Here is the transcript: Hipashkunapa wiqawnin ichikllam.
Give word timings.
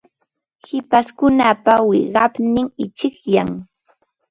Hipashkunapa 0.65 1.73
wiqawnin 1.89 2.67
ichikllam. 2.85 3.49